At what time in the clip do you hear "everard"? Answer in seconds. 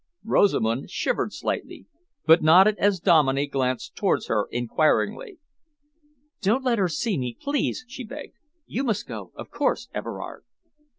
9.93-10.43